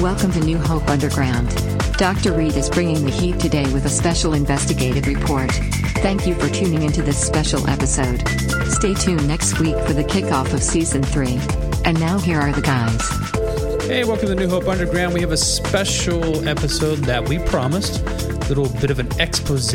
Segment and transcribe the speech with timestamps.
[0.00, 1.48] Welcome to New Hope Underground.
[1.98, 2.32] Dr.
[2.32, 5.50] Reed is bringing the heat today with a special investigative report.
[6.02, 8.22] Thank you for tuning into this special episode.
[8.68, 11.40] Stay tuned next week for the kickoff of season 3.
[11.84, 13.88] And now here are the guys.
[13.88, 15.14] Hey, welcome to New Hope Underground.
[15.14, 18.06] We have a special episode that we promised.
[18.06, 19.74] A little bit of an expose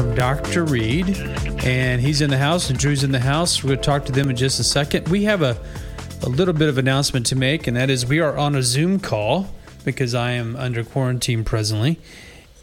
[0.00, 0.64] from Dr.
[0.64, 1.14] Reed.
[1.62, 3.62] And he's in the house, and Drew's in the house.
[3.62, 5.08] We're going to talk to them in just a second.
[5.08, 5.58] We have a,
[6.22, 8.98] a little bit of announcement to make, and that is we are on a Zoom
[8.98, 9.48] call
[9.84, 12.00] because I am under quarantine presently.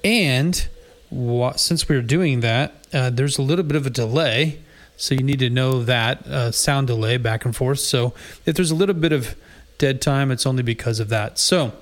[0.04, 0.68] And
[1.12, 4.60] wha- since we're doing that, uh, there's a little bit of a delay.
[4.96, 7.82] So you need to know that uh, sound delay back and forth.
[7.82, 8.16] So
[8.48, 9.36] if there's a little bit of
[9.78, 11.38] dead time, it's only because of that.
[11.38, 11.74] So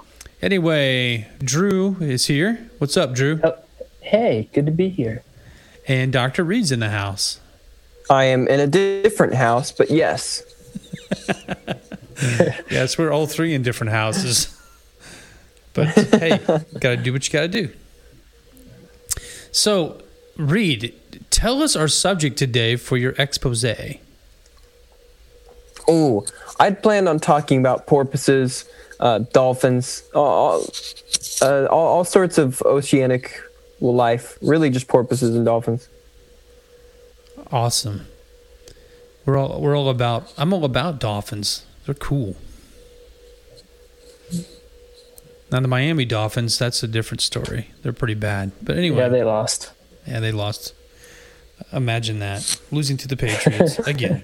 [0.41, 2.69] anyway, Drew is here.
[2.79, 3.39] What's up, Drew?
[3.41, 3.57] Oh,
[4.01, 5.23] hey, good to be here.
[5.87, 6.43] And Dr.
[6.43, 7.39] Reed's in the house.
[8.09, 10.43] I am in a different house, but yes.
[12.69, 14.57] Yes, we're all three in different houses.
[15.73, 16.39] But hey,
[16.79, 17.69] gotta do what you gotta do.
[19.51, 20.01] So,
[20.37, 20.93] Reed,
[21.29, 23.65] tell us our subject today for your expose.
[25.87, 26.25] Oh,
[26.59, 28.65] I'd planned on talking about porpoises,
[28.99, 30.65] uh, dolphins, all,
[31.41, 33.39] uh, all, all sorts of oceanic
[33.81, 34.37] life.
[34.41, 35.89] Really, just porpoises and dolphins.
[37.51, 38.07] Awesome.
[39.25, 40.31] We're all we're all about.
[40.37, 41.65] I'm all about dolphins.
[41.85, 42.35] They're cool.
[45.51, 47.69] Now the Miami Dolphins, that's a different story.
[47.83, 48.51] They're pretty bad.
[48.61, 49.71] But anyway, Yeah, they lost.
[50.07, 50.73] Yeah, they lost.
[51.71, 52.59] Imagine that.
[52.71, 54.23] Losing to the Patriots again.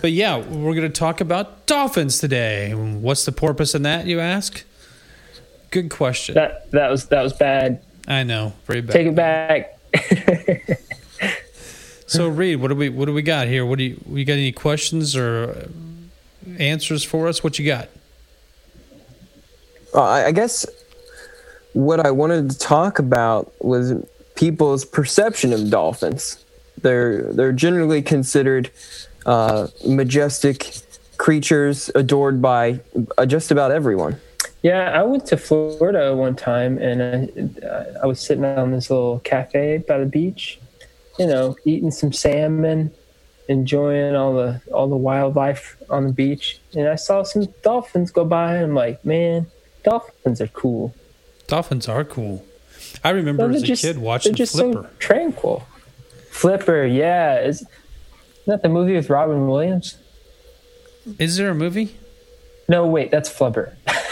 [0.00, 2.74] But yeah, we're going to talk about dolphins today.
[2.74, 4.64] What's the purpose in that, you ask?
[5.70, 6.34] Good question.
[6.34, 7.82] That that was that was bad.
[8.08, 8.92] I know, very bad.
[8.92, 9.78] Take it back.
[12.06, 13.66] So, Reed, what do we what do we got here?
[13.66, 15.68] What do you you got any questions or
[16.56, 17.42] answers for us?
[17.42, 17.88] What you got?
[19.92, 20.64] Uh, I, I guess
[21.72, 23.92] what I wanted to talk about was
[24.36, 26.44] people's perception of dolphins.
[26.80, 28.70] They're they're generally considered
[29.24, 30.76] uh, majestic
[31.16, 32.78] creatures adored by
[33.18, 34.20] uh, just about everyone.
[34.66, 37.00] Yeah, I went to Florida one time, and
[37.64, 40.58] I, I was sitting on this little cafe by the beach,
[41.20, 42.90] you know, eating some salmon,
[43.48, 48.24] enjoying all the all the wildlife on the beach, and I saw some dolphins go
[48.24, 49.46] by, and I'm like, man,
[49.84, 50.92] dolphins are cool.
[51.46, 52.44] Dolphins are cool.
[53.04, 54.82] I remember as a just- kid watching they're just Flipper.
[54.82, 55.64] so tranquil.
[56.32, 57.70] Flipper, yeah, is isn't
[58.46, 59.96] that the movie with Robin Williams?
[61.20, 61.94] Is there a movie?
[62.68, 63.76] No, wait, that's Flubber.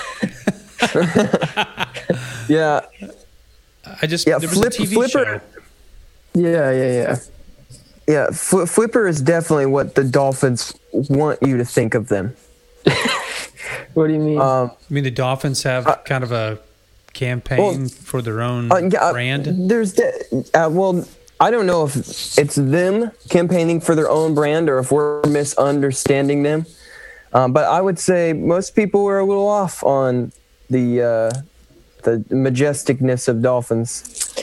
[2.48, 2.80] Yeah,
[4.02, 5.40] I just Yeah, there Flip- a TV Flipper- show.
[6.34, 7.16] yeah, yeah, yeah.
[8.06, 12.34] Yeah, Fl- Flipper is definitely what the dolphins want you to think of them.
[13.94, 14.40] What do you mean?
[14.40, 16.58] Um, I mean, the Dolphins have kind of a
[17.12, 19.70] campaign well, for their own Uh, yeah, uh, brand.
[19.70, 21.06] There's, de- uh, well,
[21.38, 21.96] I don't know if
[22.36, 26.66] it's them campaigning for their own brand or if we're misunderstanding them.
[27.32, 30.32] Um, but I would say most people were a little off on
[30.74, 31.30] the uh,
[32.02, 34.34] the majesticness of dolphins.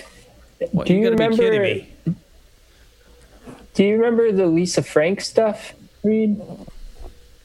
[0.71, 2.15] What, do you gotta be kidding remember- me.
[3.73, 6.39] do you remember the Lisa Frank stuff, Reed?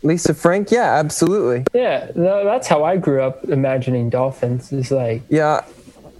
[0.03, 1.65] Lisa Frank, yeah, absolutely.
[1.75, 4.73] Yeah, no, that's how I grew up imagining dolphins.
[4.73, 5.65] Is like, Yeah,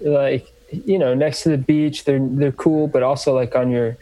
[0.01, 3.97] like you know, next to the beach, they're they're cool, but also like on your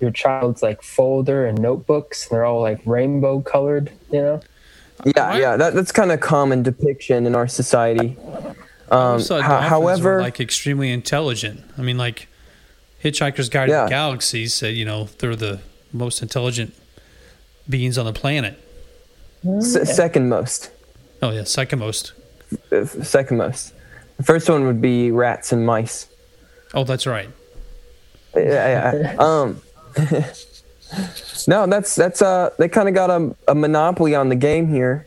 [0.00, 3.92] your child's like folder and notebooks, and they're all like rainbow colored.
[4.10, 4.40] You know,
[5.04, 5.40] yeah, What?
[5.40, 5.56] yeah.
[5.56, 8.16] That, that's kind of common depiction in our society.
[8.90, 11.60] Um, always ho- however, were like extremely intelligent.
[11.76, 12.26] I mean, like
[13.04, 15.60] Hitchhiker's Guide to the Galaxy said, you know, they're the
[15.92, 16.74] most intelligent
[17.68, 18.58] beings on the planet.
[19.46, 20.70] s- second most,
[21.22, 22.12] Oh yeah, second most.
[22.72, 23.74] uh, second most.
[24.16, 26.08] The first one would be rats and mice.
[26.74, 27.28] Oh, that's right.
[28.34, 29.16] yeah, yeah.
[29.18, 29.60] Um,
[31.46, 35.06] no, that's that's uh they kind of got a, a monopoly on the game here,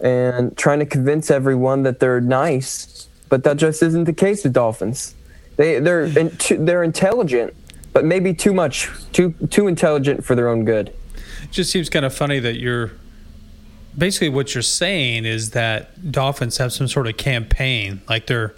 [0.00, 4.52] and trying to convince everyone that they're nice, but that just isn't the case with
[4.52, 5.14] dolphins.
[5.56, 7.54] They they're in, they're intelligent,
[7.92, 10.88] but maybe too much, too too intelligent for their own good.
[11.42, 12.92] It just seems kind of funny that you're
[13.96, 18.54] basically what you're saying is that dolphins have some sort of campaign, like they're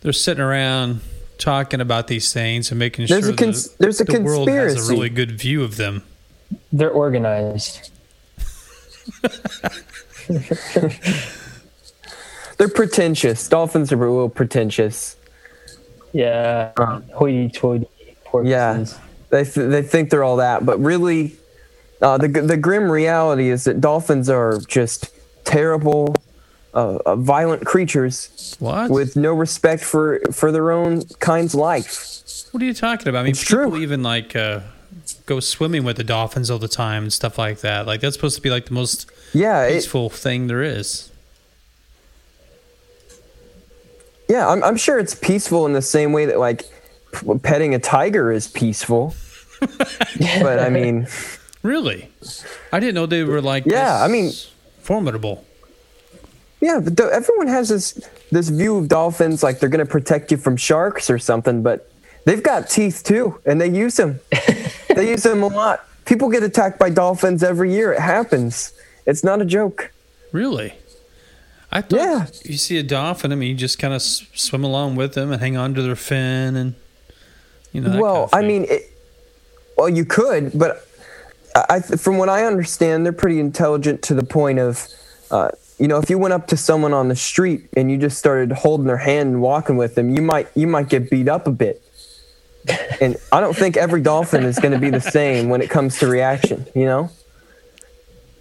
[0.00, 1.00] they're sitting around
[1.38, 4.48] talking about these things and making There's sure a cons- the, there's a the world
[4.48, 6.02] has a really good view of them.
[6.72, 7.90] they're organized.
[12.58, 13.48] They're pretentious.
[13.48, 15.16] Dolphins are a little pretentious.
[16.12, 16.72] Yeah,
[17.14, 17.86] hoity-toity
[18.24, 18.50] porpoises.
[18.50, 18.84] Yeah.
[19.30, 21.36] they th- they think they're all that, but really,
[22.02, 25.10] uh, the the grim reality is that dolphins are just
[25.44, 26.16] terrible,
[26.74, 28.90] uh, uh, violent creatures What?
[28.90, 32.14] with no respect for for their own kind's life.
[32.52, 33.20] what are you talking about?
[33.20, 33.80] I mean, It's people true.
[33.82, 34.60] even like uh,
[35.26, 37.86] go swimming with the dolphins all the time and stuff like that.
[37.86, 41.10] Like that's supposed to be like the most Yeah, it, peaceful thing there is.
[44.28, 44.48] yeah.
[44.48, 46.64] I'm I'm sure it's peaceful in the same way that like
[47.12, 49.14] p- petting a tiger is peaceful.
[50.40, 51.06] but I mean,
[51.62, 52.08] Really?
[52.72, 54.32] I didn't know they were like Yeah, I mean-
[54.82, 55.44] formidable.
[56.60, 60.30] Yeah, but do- everyone has this this view of dolphins like they're going to protect
[60.32, 61.90] you from sharks or something, but
[62.24, 64.20] they've got teeth too, and they use them.
[64.94, 65.84] they use them a lot.
[66.04, 67.92] People get attacked by dolphins every year.
[67.92, 68.72] It happens.
[69.06, 69.92] It's not a joke.
[70.32, 70.74] Really?
[71.70, 72.26] I thought Yeah.
[72.44, 73.30] you see a dolphin.
[73.30, 75.82] I mean, you just kind of s- swim along with them and hang on to
[75.82, 76.74] their fin, and
[77.72, 77.90] you know.
[77.90, 78.90] that well, kind of I mean, it,
[79.76, 80.86] well, you could, but
[81.54, 84.86] I, I- from what I understand, they're pretty intelligent to the point of,
[85.30, 88.18] uh, you know, if you went up to someone on the street and you just
[88.18, 91.46] started holding their hand and walking with them, you might you might get beat up
[91.46, 91.82] a bit.
[93.00, 95.98] And I don't think every dolphin is going to be the same when it comes
[96.00, 96.66] to reaction.
[96.74, 97.10] You know,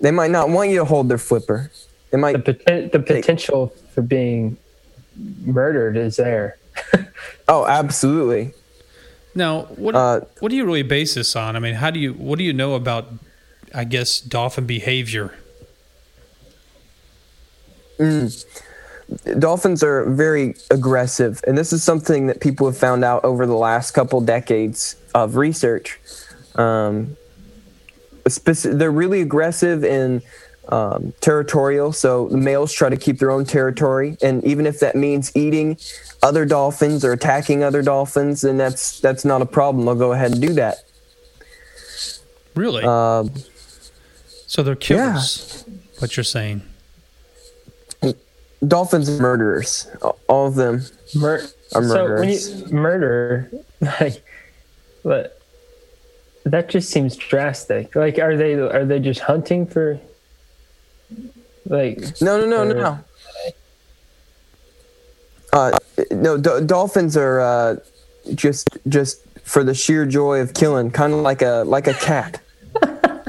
[0.02, 1.72] they might not want you to hold their flipper.
[2.12, 2.44] They might.
[2.44, 4.58] The, poten- the potential for being
[5.46, 6.58] murdered is there.
[7.50, 8.54] Oh, absolutely.
[9.34, 11.56] now what uh, what do you really base this on?
[11.56, 13.08] I mean, how do you what do you know about?
[13.74, 15.34] I guess dolphin behavior.
[19.40, 23.56] Dolphins are very aggressive, and this is something that people have found out over the
[23.56, 26.00] last couple decades of research.
[26.56, 27.16] Um,
[28.26, 30.22] speci- they're really aggressive and
[30.70, 34.96] um, territorial, so the males try to keep their own territory, and even if that
[34.96, 35.78] means eating
[36.22, 39.86] other dolphins or attacking other dolphins, then that's that's not a problem.
[39.86, 40.84] They'll go ahead and do that.
[42.56, 42.84] Really?
[42.84, 43.32] Um,
[44.48, 45.64] so they're killers.
[45.68, 45.74] Yeah.
[46.00, 46.64] What you're saying?
[48.66, 49.88] Dolphins are murderers,
[50.28, 50.84] all of them.
[51.16, 51.46] Mur-
[51.76, 52.72] Are so when you murderers.
[52.72, 53.52] murder,
[54.02, 54.24] like,
[55.04, 55.40] but
[56.46, 57.96] that just seems drastic.
[57.96, 60.00] Like, are they are they just hunting for?
[61.66, 63.00] Like, No, no, no, no, Or- no.
[65.54, 65.78] Uh,
[66.12, 67.76] no, do- dolphins are uh,
[68.36, 72.42] just just for the sheer joy of killing, kind of like a like a cat.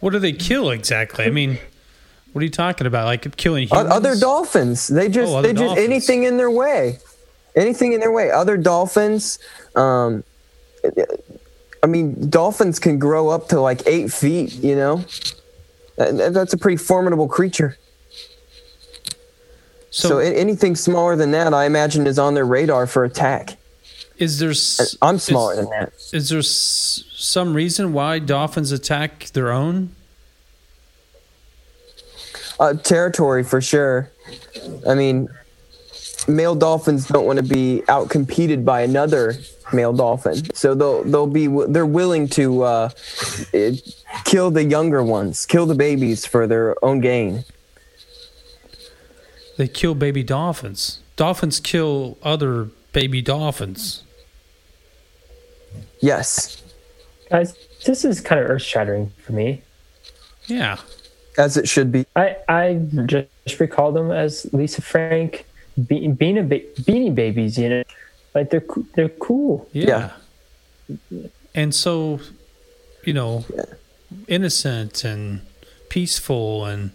[0.00, 1.26] What do they kill exactly?
[1.26, 1.58] I mean,
[2.32, 3.06] what are you talking about?
[3.06, 3.90] Like killing humans?
[3.92, 5.84] Other dolphins, they just Oh, they just dolphins.
[5.86, 6.98] anything in their way,
[7.56, 8.30] anything in their way.
[8.30, 9.38] Other dolphins,
[9.76, 10.24] um,
[11.82, 14.52] I mean, dolphins can grow up to like eight feet.
[14.54, 15.04] You know,
[15.96, 17.76] that's a pretty formidable creature.
[19.92, 23.56] So, So, anything smaller than that, I imagine, is on their radar for attack.
[24.18, 24.50] is there?
[24.50, 25.92] s- I'm smaller is, than that.
[26.12, 29.90] Is there s- some reason why dolphins attack their own?
[32.60, 34.10] Uh, territory for sure.
[34.86, 35.28] I mean,
[36.28, 39.34] male dolphins don't want to be outcompeted by another
[39.72, 42.90] male dolphin, so they'll they'll be they're willing to uh,
[44.26, 47.44] kill the younger ones, kill the babies for their own gain.
[49.56, 51.00] They kill baby dolphins.
[51.16, 54.02] Dolphins kill other baby dolphins.
[56.00, 56.62] Yes,
[57.30, 57.54] guys,
[57.86, 59.62] this is kind of earth shattering for me.
[60.46, 60.76] Yeah.
[61.40, 62.06] As it should be.
[62.14, 65.46] I I just recall them as Lisa Frank,
[65.86, 67.58] Be- Beanie, ba- Beanie Babies.
[67.58, 67.82] You know,
[68.34, 69.68] like they're they're cool.
[69.72, 70.12] Yeah.
[71.54, 72.20] And so,
[73.04, 73.44] you know,
[74.28, 75.40] innocent and
[75.88, 76.90] peaceful and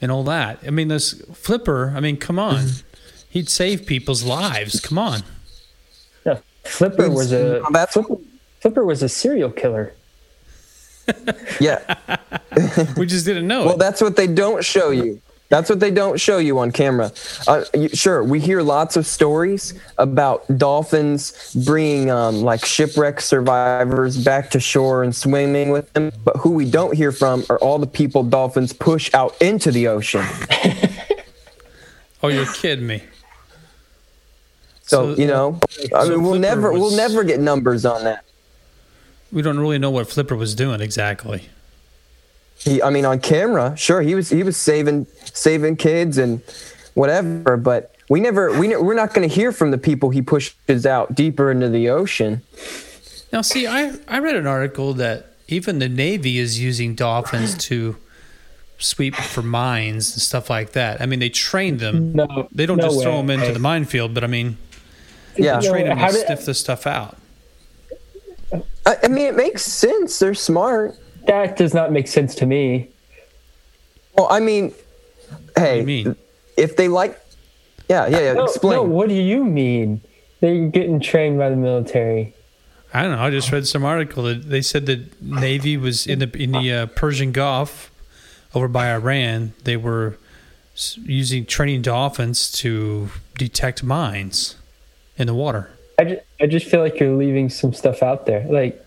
[0.00, 0.58] and all that.
[0.66, 1.92] I mean, this Flipper.
[1.96, 2.96] I mean, come on, mm-hmm.
[3.30, 4.80] he'd save people's lives.
[4.80, 5.22] Come on.
[6.24, 7.96] No, Flipper was a That's
[8.60, 9.94] Flipper was a serial killer.
[11.60, 11.96] yeah.
[12.96, 13.78] We just didn't know Well, it.
[13.78, 15.20] that's what they don't show you.
[15.48, 17.12] That's what they don't show you on camera.
[17.46, 24.16] Uh, you, sure, we hear lots of stories about dolphins bringing um, like shipwreck survivors
[24.24, 26.10] back to shore and swimming with them.
[26.24, 29.88] But who we don't hear from are all the people dolphins push out into the
[29.88, 30.24] ocean.
[32.24, 33.02] Oh, you're kidding me.
[34.82, 35.58] So, So- you know,
[35.94, 38.24] I so mean, we'll Flipper never we'll never get numbers on that.
[39.32, 41.48] We don't really know what Flipper was doing exactly.
[42.64, 46.40] He, I mean, on camera, sure, he was he was saving saving kids and
[46.94, 47.56] whatever.
[47.56, 50.86] But we never we ne- we're not going to hear from the people he pushes
[50.86, 52.42] out deeper into the ocean.
[53.32, 57.96] Now, see, I I read an article that even the Navy is using dolphins to
[58.78, 61.00] sweep for mines and stuff like that.
[61.00, 62.12] I mean, they train them.
[62.14, 64.56] No, They don't no just throw them into the minefield, but I mean,
[65.36, 65.60] Yeah.
[65.60, 67.16] they train them how to did- sniff this stuff out.
[68.84, 70.18] I, I mean, it makes sense.
[70.18, 70.96] They're smart.
[71.26, 72.88] That does not make sense to me.
[74.14, 74.72] Well, I mean,
[75.56, 76.16] hey, you mean?
[76.56, 77.18] if they like,
[77.88, 78.32] yeah, yeah, yeah.
[78.34, 78.76] No, explain.
[78.76, 80.00] no, what do you mean?
[80.40, 82.34] They're getting trained by the military.
[82.92, 83.22] I don't know.
[83.22, 86.72] I just read some article that they said that Navy was in the in the
[86.72, 87.90] uh, Persian Gulf
[88.54, 89.54] over by Iran.
[89.64, 90.18] They were
[91.02, 94.56] using training dolphins to detect mines
[95.16, 95.70] in the water.
[95.98, 98.44] I just, I just feel like you're leaving some stuff out there.
[98.48, 98.84] Like,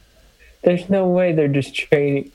[0.65, 2.31] there's no way they're just training.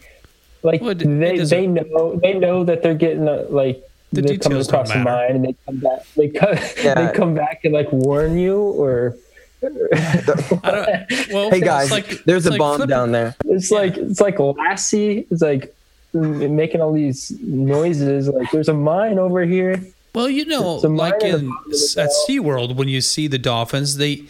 [0.62, 3.82] Like Well, it- it they doesn't- they know they know that they're getting uh, like
[4.12, 6.00] The they're coming details don't across a mine and they come back.
[6.16, 6.94] They come Yeah.
[6.94, 9.16] they come back and like warn you or
[9.62, 13.36] I don't, well, hey guys, like- there's a like bomb flipping- down there.
[13.44, 15.26] it's like it's like Lassie.
[15.30, 15.74] It's like
[16.12, 18.28] making all these noises.
[18.28, 19.82] Like there's a mine over here.
[20.14, 22.10] Well, you know, It's a mine like at the in bottom of at.
[22.28, 24.24] SeaWorld, when you see the dolphins, they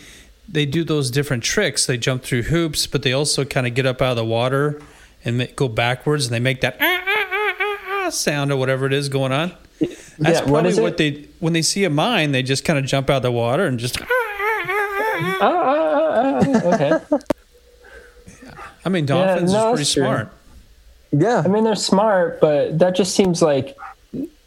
[0.50, 1.86] they do those different tricks.
[1.86, 4.80] They jump through hoops, but they also kind of get up out of the water
[5.24, 8.56] and ma- go backwards, and they make that ah, ah, ah, ah, ah sound or
[8.56, 9.52] whatever it is going on.
[10.18, 12.84] That's yeah, probably is what they when they see a mine, they just kind of
[12.84, 14.00] jump out of the water and just.
[14.00, 15.38] ah, ah, ah, ah, ah.
[15.40, 17.20] Ah, ah, ah, ah, okay.
[18.84, 20.32] I mean, dolphins no, are pretty smart.
[21.12, 23.76] Yeah, I mean, they're smart, but that just seems like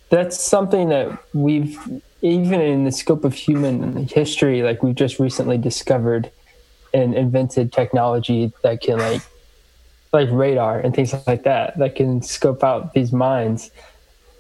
[0.10, 1.77] that's something that we've,
[2.23, 6.31] even in the scope of human history, like we've just recently discovered
[6.93, 9.21] and invented technology that can like,
[10.11, 13.69] like radar and things like that, that can scope out these mines.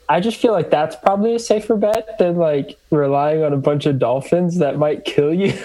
[0.09, 3.85] I just feel like that's probably a safer bet than like relying on a bunch
[3.85, 5.53] of dolphins that might kill you.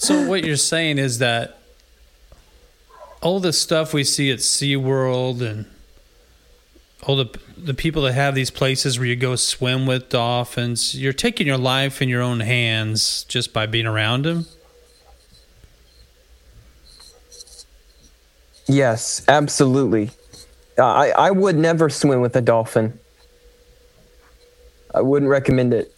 [0.00, 1.58] So what you're saying is that
[3.20, 5.66] all the stuff we see at SeaWorld and
[7.02, 7.26] all the
[7.56, 11.58] the people that have these places where you go swim with dolphins, you're taking your
[11.58, 14.46] life in your own hands just by being around them.
[18.66, 20.10] yes, absolutely.
[20.78, 22.98] Uh, I I would never swim with a dolphin.
[24.94, 25.94] I wouldn't recommend it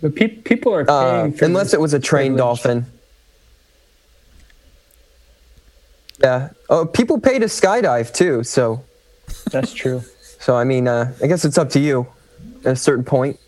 [0.00, 2.62] but pe- people are uh, paying for unless it was a trained privilege.
[2.62, 2.86] dolphin.
[6.22, 6.50] Yeah.
[6.68, 8.44] Oh, people pay to skydive too.
[8.44, 8.84] So
[9.50, 10.02] That's true.
[10.38, 12.06] So I mean, uh, I guess it's up to you
[12.64, 13.38] at a certain point.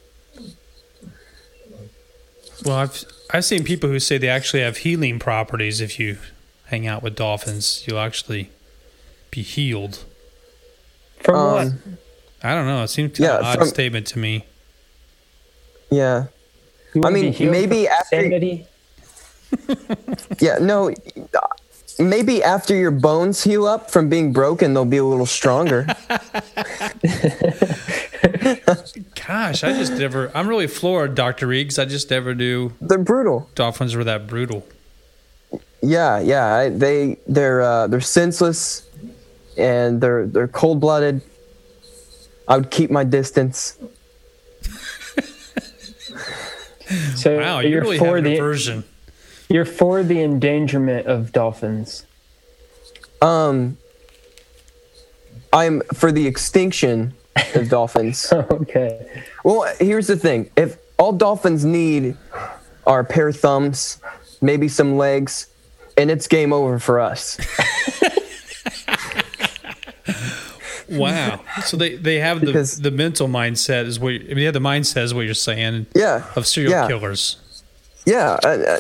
[2.65, 5.81] Well, I've I've seen people who say they actually have healing properties.
[5.81, 6.19] If you
[6.67, 8.51] hang out with dolphins, you'll actually
[9.31, 10.05] be healed.
[11.23, 11.67] From what?
[11.67, 11.99] Um,
[12.43, 12.83] I don't know.
[12.83, 14.45] It seems kind of Yeah, an odd from- statement to me.
[15.91, 16.27] Yeah.
[17.05, 18.67] I mean, maybe after- insanity?
[20.41, 20.95] Yeah, no.
[22.01, 25.87] Maybe after your bones heal up from being broken, they'll be a little stronger.
[29.27, 30.31] Gosh, I just never.
[30.35, 31.79] I'm really floored, Doctor Reeves.
[31.79, 33.49] I just never knew They're brutal.
[33.55, 34.67] dolphins were that brutal.
[35.83, 36.55] Yeah, yeah.
[36.55, 38.89] I- They they're uh, they're senseless,
[39.57, 41.21] and they're they're cold blooded.
[42.49, 43.79] I would keep my distance.
[47.15, 48.83] So Wow, you you're really for have the aversion.
[49.51, 52.07] You're for the endangerment of dolphins.
[53.21, 53.77] Um,
[55.53, 57.13] I'm for the extinction
[57.55, 58.33] of dolphins.
[58.33, 59.25] okay.
[59.45, 62.17] Well, here's the thing: if all dolphins need
[62.87, 64.01] are a pair of thumbs,
[64.41, 65.49] maybe some legs,
[65.99, 67.39] and it's game over for us.
[70.91, 71.41] Wow.
[71.65, 74.59] So they, they have the, Because- the mental mindset is what I mean, yeah, the
[74.59, 76.25] mindset is what you're saying Yeah.
[76.35, 76.89] of serial yeah.
[76.89, 77.37] killers.
[78.05, 78.79] Yeah, I, I,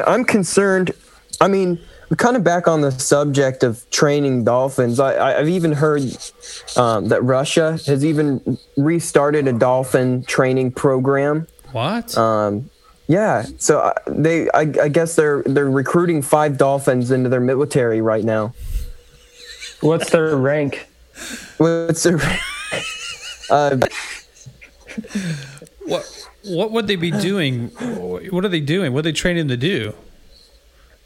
[0.00, 0.92] I'm concerned.
[1.40, 1.78] I mean,
[2.16, 5.00] kind of back on the subject of training dolphins.
[5.00, 6.02] I, I, I've even heard
[6.76, 11.46] um, that Russia has even restarted a dolphin training program.
[11.72, 12.16] What?
[12.16, 12.70] Um,
[13.08, 18.24] yeah, so they, I, I guess they're they're recruiting five dolphins into their military right
[18.24, 18.54] now.
[19.80, 20.88] What's their rank?
[21.58, 22.20] What's their,
[23.50, 23.76] uh,
[25.86, 27.68] what what would they be doing?
[28.30, 28.92] What are they doing?
[28.92, 29.94] What are they training to do?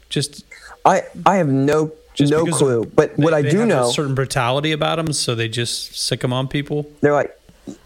[0.09, 0.45] Just
[0.85, 2.85] I I have no no clue.
[2.85, 5.97] But what I they do have know, a certain brutality about them, so they just
[5.97, 6.89] sick them on people.
[7.01, 7.33] they're like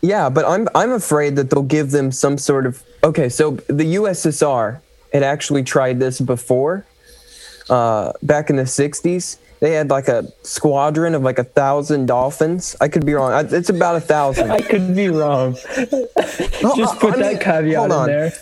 [0.03, 3.95] yeah but i'm i'm afraid that they'll give them some sort of okay so the
[3.95, 4.79] ussr
[5.11, 6.85] had actually tried this before
[7.71, 12.75] uh back in the 60s they had like a squadron of like a thousand dolphins
[12.81, 15.55] i could be wrong I- it's about a thousand I could be wrong.
[16.63, 18.07] Oh, Just put I that mean, caveat hold in on.
[18.07, 18.33] there.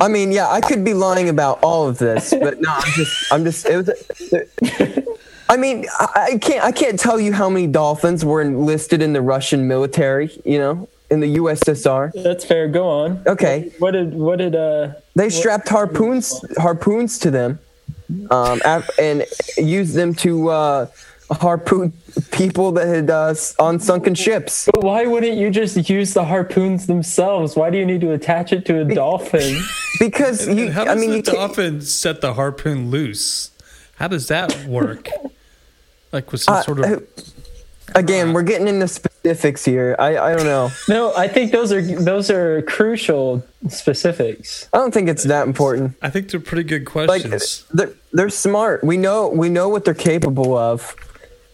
[0.00, 3.32] i mean yeah i could be lying about all of this but no i'm just
[3.32, 5.04] i'm just it was
[5.46, 6.64] I mean, I I can't.
[6.64, 10.30] I can't tell you how many dolphins were enlisted in the Russian military.
[10.42, 12.12] You know, in the USSR.
[12.22, 12.66] That's fair.
[12.66, 13.22] Go on.
[13.26, 13.70] Okay.
[13.78, 17.58] What did what did uh They strapped harpoons harpoons to them,
[18.30, 18.60] um,
[18.98, 19.24] and
[19.56, 20.86] used them to uh,
[21.30, 21.92] harpoon
[22.32, 24.68] people that had uh, on sunken ships.
[24.72, 27.56] but why wouldn't you just use the harpoons themselves?
[27.56, 29.60] Why do you need to attach it to a dolphin?
[30.00, 33.52] Because you, How I does mean, the you can't- dolphin set the harpoon loose?
[33.94, 35.08] How does that work?
[36.12, 37.08] like with some Uh, sort of
[37.94, 38.88] again, we're getting into
[39.24, 39.96] specifics here.
[39.98, 40.70] I, I don't know.
[40.88, 44.68] no, I think those are those are crucial specifics.
[44.72, 45.96] I don't think it's that important.
[46.02, 47.64] I think they're pretty good Like questions.
[47.72, 48.84] they're they're smart.
[48.84, 50.94] We know we know what they're capable of.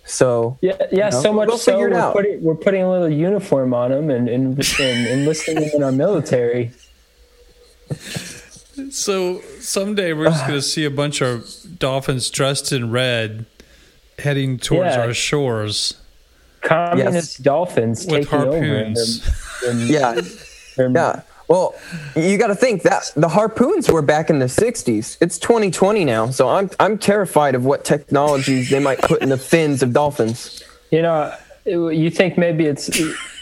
[0.05, 1.11] So Yeah, yeah.
[1.11, 4.29] know, so much we'll so we're putting we're putting a little uniform on them and
[4.29, 6.73] and, and enlisting them in our military.
[8.91, 11.47] So someday we're just going to see a bunch of
[11.79, 13.47] dolphins dressed in red
[14.19, 15.03] heading towards Yeah.
[15.03, 15.95] our shores
[16.63, 17.45] Communist Yes.
[17.45, 18.59] dolphins with taking over.
[18.59, 19.21] harpoons.
[19.63, 20.21] They're- they're- yeah,
[20.77, 21.21] they're- yeah.
[21.49, 21.75] Well,
[22.15, 25.17] you got to think that the harpoons were back in the '60s.
[25.21, 29.37] It's 2020 now, so I'm I'm terrified of what technologies they might put in the
[29.37, 30.63] fins of dolphins.
[30.93, 32.87] You know, you think maybe it's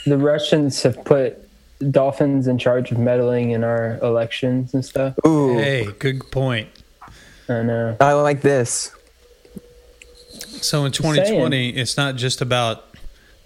[0.07, 1.37] the Russians have put
[1.91, 5.15] dolphins in charge of meddling in our elections and stuff.
[5.27, 6.69] Ooh, Hey, good point.
[7.49, 7.97] I know.
[8.01, 8.91] I like this.
[10.61, 12.88] So in 2020, it's not just about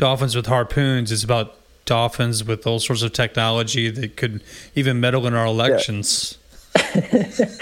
[0.02, 1.54] dolphins with harpoons, it's about
[1.84, 4.42] dolphins with all sorts of technology that could
[4.74, 6.38] even meddle in our elections.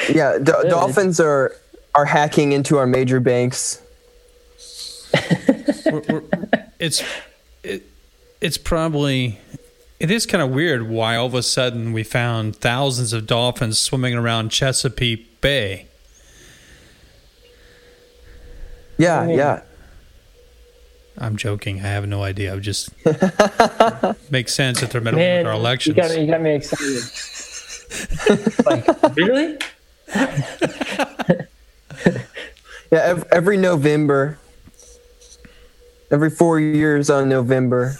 [0.09, 1.55] Yeah, do- dolphins are
[1.95, 3.83] are hacking into our major banks.
[5.85, 6.23] We're- we're-
[6.79, 7.03] it's
[7.63, 7.83] it,
[8.41, 9.39] it's probably
[9.99, 13.79] it is kind of weird why all of a sudden we found thousands of dolphins
[13.79, 15.89] swimming around Chesapeake Bay.
[18.97, 19.63] Yeah, yeah.
[21.21, 21.79] I'm joking.
[21.81, 22.51] I have no idea.
[22.51, 22.91] I would just
[24.31, 25.97] makes sense if they're meddling Man, with our you elections.
[25.97, 27.03] got, me- you got me excited.
[28.67, 29.59] like, really?
[32.93, 34.37] Yeah, ev- every November,
[36.11, 37.95] every four years on November,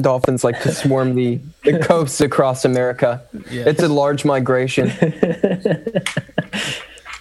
[0.00, 3.24] dolphins like to swarm the, the coasts across America.
[3.50, 4.90] It's a large migration.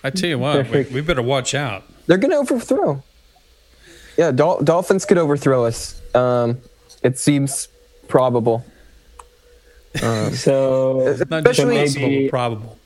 [0.03, 1.83] I tell you what, we, we better watch out.
[2.07, 3.03] They're going to overthrow.
[4.17, 5.99] Yeah, dol- dolphins could overthrow us.
[6.15, 6.59] Um,
[7.01, 7.67] it seems
[8.07, 8.63] probable.
[9.95, 12.77] So, Not just Especially- possible, maybe- probable.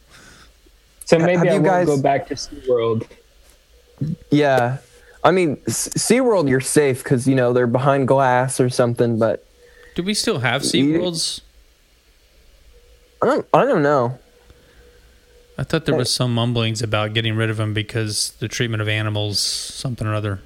[1.05, 3.07] so maybe Have I you won't guys- go back to SeaWorld.
[4.29, 4.77] Yeah.
[5.23, 9.45] I mean, S- SeaWorld, you're safe because, you know, they're behind glass or something, but
[9.95, 11.41] Do we still have SeaWorlds?
[13.21, 14.19] I don't, I don't know.
[15.57, 18.87] I thought there was some mumblings about getting rid of them because the treatment of
[18.87, 20.41] animals, something or other.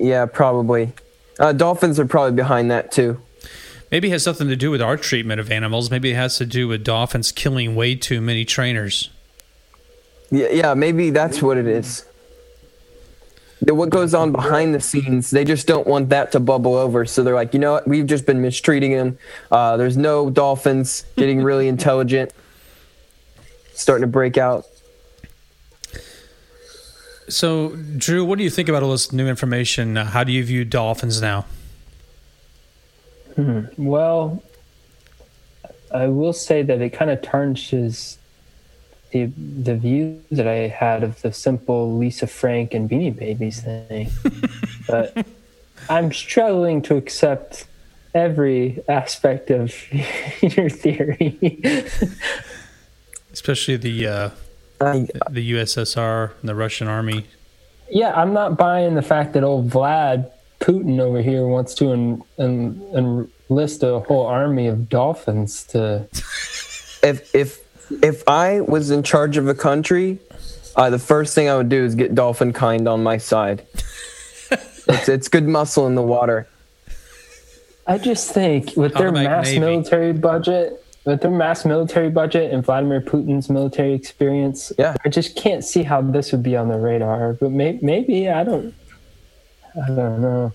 [0.00, 0.92] Yeah, probably.
[1.38, 3.20] Uh, dolphins are probably behind that too.
[3.90, 5.90] Maybe it has something to do with our treatment of animals.
[5.90, 9.10] Maybe it has to do with dolphins killing way too many trainers.
[10.30, 12.06] Yeah, yeah, maybe that's what it is.
[13.60, 17.04] What goes on behind the scenes, they just don't want that to bubble over.
[17.04, 17.86] So they're like, you know what?
[17.86, 19.18] We've just been mistreating them.
[19.50, 22.32] Uh, there's no dolphins getting really intelligent,
[23.74, 24.64] starting to break out.
[27.30, 29.96] So, Drew, what do you think about all this new information?
[29.96, 31.46] How do you view dolphins now?
[33.76, 34.42] Well,
[35.92, 38.18] I will say that it kind of tarnishes
[39.12, 44.10] the the view that I had of the simple Lisa Frank and Beanie Babies thing.
[44.86, 45.26] but
[45.88, 47.66] I'm struggling to accept
[48.14, 49.74] every aspect of
[50.42, 51.60] your theory.
[53.32, 54.30] Especially the uh,
[54.80, 57.26] I, the USSR and the Russian army.
[57.90, 62.22] yeah, I'm not buying the fact that old Vlad Putin over here wants to en-
[62.38, 66.06] en- enlist a whole army of dolphins to.
[67.02, 67.60] if if
[68.02, 70.18] if I was in charge of a country,
[70.76, 73.66] uh, the first thing I would do is get dolphin kind on my side.
[74.50, 76.46] it's it's good muscle in the water.
[77.86, 79.58] I just think with their Automatic mass Navy.
[79.58, 84.94] military budget, with their mass military budget and Vladimir Putin's military experience, Yeah.
[85.04, 87.32] I just can't see how this would be on the radar.
[87.34, 88.74] But may, maybe I don't.
[89.82, 90.52] I don't know.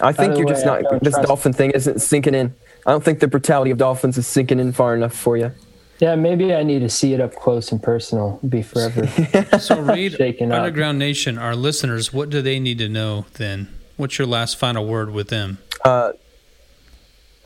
[0.00, 1.02] I think the you're just way, I not.
[1.02, 2.54] This trust- dolphin thing isn't sinking in.
[2.86, 5.52] I don't think the brutality of dolphins is sinking in far enough for you.
[6.00, 8.40] Yeah, maybe I need to see it up close and personal.
[8.48, 9.06] Be forever.
[9.60, 10.58] So, Reed, Shaken up.
[10.58, 13.68] Underground Nation, our listeners, what do they need to know then?
[13.96, 15.58] What's your last final word with them?
[15.84, 16.12] Uh,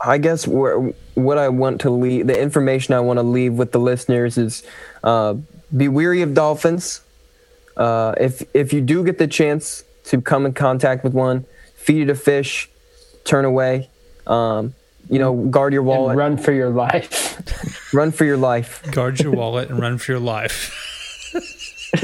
[0.01, 3.71] I guess where, what I want to leave, the information I want to leave with
[3.71, 4.63] the listeners is
[5.03, 5.35] uh,
[5.75, 7.01] be weary of dolphins.
[7.75, 12.03] Uh, if if you do get the chance to come in contact with one, feed
[12.03, 12.69] it a fish,
[13.23, 13.89] turn away.
[14.27, 14.73] Um,
[15.09, 17.25] you know, guard your wallet, run, run for your life.
[17.93, 18.83] Run for your life.
[18.91, 20.71] Guard your wallet and run for your life.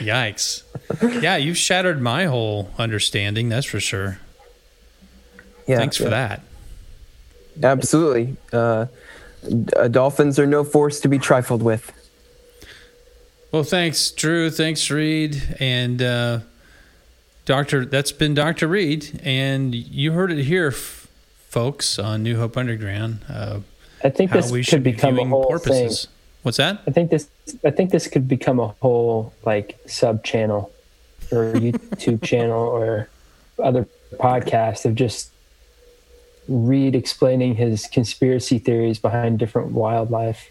[0.00, 0.62] Yikes.
[1.22, 4.18] Yeah, you've shattered my whole understanding, that's for sure.
[5.70, 6.10] Yeah, Thanks for yeah.
[6.10, 6.42] that.
[7.62, 8.36] Absolutely.
[8.52, 8.86] Uh,
[9.76, 11.92] uh, dolphins are no force to be trifled with.
[13.52, 14.50] Well, thanks, Drew.
[14.50, 15.56] Thanks, Reed.
[15.60, 16.40] And uh,
[17.46, 18.68] Doctor, that's been Dr.
[18.68, 19.20] Reed.
[19.24, 21.08] And you heard it here, f-
[21.48, 23.20] folks, on New Hope Underground.
[23.28, 23.60] Uh,
[24.04, 26.04] I think this we could should be become a whole porpoises.
[26.06, 26.14] thing.
[26.42, 26.80] What's that?
[26.86, 27.28] I think this
[27.64, 30.72] I think this could become a whole like sub channel
[31.30, 33.08] or YouTube channel or
[33.62, 35.30] other podcast of just
[36.48, 40.50] Reed explaining his conspiracy theories behind different wildlife.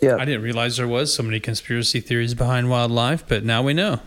[0.00, 0.16] Yeah.
[0.16, 4.00] I didn't realize there was so many conspiracy theories behind wildlife, but now we know.